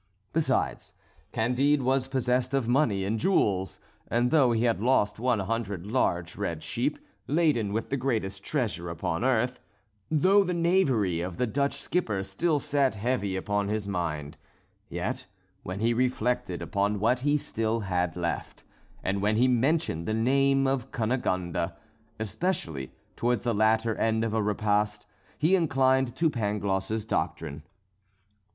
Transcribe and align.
Besides, 0.33 0.93
Candide 1.31 1.83
was 1.83 2.07
possessed 2.07 2.55
of 2.55 2.67
money 2.67 3.05
and 3.05 3.19
jewels, 3.19 3.79
and 4.07 4.31
though 4.31 4.51
he 4.51 4.63
had 4.63 4.81
lost 4.81 5.19
one 5.19 5.37
hundred 5.41 5.85
large 5.85 6.35
red 6.35 6.63
sheep, 6.63 6.97
laden 7.27 7.71
with 7.71 7.89
the 7.89 7.97
greatest 7.97 8.43
treasure 8.43 8.89
upon 8.89 9.23
earth; 9.23 9.59
though 10.09 10.43
the 10.43 10.55
knavery 10.55 11.21
of 11.21 11.37
the 11.37 11.45
Dutch 11.45 11.75
skipper 11.75 12.23
still 12.23 12.57
sat 12.59 12.95
heavy 12.95 13.35
upon 13.35 13.67
his 13.67 13.87
mind; 13.87 14.37
yet 14.89 15.27
when 15.61 15.79
he 15.81 15.93
reflected 15.93 16.63
upon 16.63 16.99
what 16.99 17.19
he 17.19 17.33
had 17.33 17.41
still 17.41 17.83
left, 18.15 18.63
and 19.03 19.21
when 19.21 19.35
he 19.35 19.47
mentioned 19.47 20.07
the 20.07 20.15
name 20.15 20.65
of 20.65 20.91
Cunegonde, 20.91 21.73
especially 22.19 22.91
towards 23.15 23.43
the 23.43 23.53
latter 23.53 23.93
end 23.97 24.23
of 24.23 24.33
a 24.33 24.41
repast, 24.41 25.05
he 25.37 25.55
inclined 25.55 26.15
to 26.15 26.27
Pangloss's 26.27 27.05
doctrine. 27.05 27.61